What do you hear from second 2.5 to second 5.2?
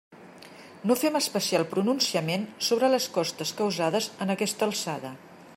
sobre les costes causades en aquesta alçada.